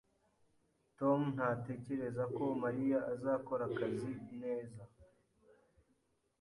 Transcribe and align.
Tom 0.99 1.19
ntatekereza 1.35 2.23
ko 2.35 2.43
Mariya 2.63 2.99
azakora 3.13 3.63
akazi 3.71 4.11
neza 4.41 4.83